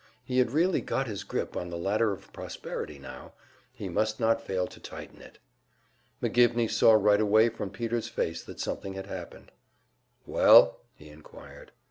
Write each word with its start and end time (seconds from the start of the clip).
He 0.25 0.39
had 0.39 0.49
really 0.49 0.81
got 0.81 1.05
his 1.05 1.23
grip 1.23 1.55
on 1.55 1.69
the 1.69 1.77
ladder 1.77 2.11
of 2.11 2.33
prosperity 2.33 2.97
now; 2.97 3.33
he 3.71 3.87
must 3.87 4.19
not 4.19 4.41
fail 4.41 4.65
to 4.65 4.79
tighten 4.79 5.21
it. 5.21 5.37
McGivney 6.23 6.71
saw 6.71 6.93
right 6.93 7.21
away 7.21 7.49
from 7.49 7.69
Peter's 7.69 8.07
face 8.09 8.43
that 8.45 8.59
something 8.59 8.93
had 8.95 9.05
happened. 9.05 9.51
"Well?" 10.25 10.79
he 10.95 11.09
inquired. 11.09 11.71